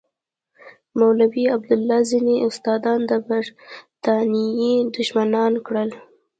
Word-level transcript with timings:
مولوي 0.99 1.43
عبیدالله 1.53 1.99
ځینې 2.11 2.35
استادان 2.47 2.99
د 3.09 3.11
برټانیې 3.27 4.73
دښمنان 4.95 5.53
کړل. 5.67 5.89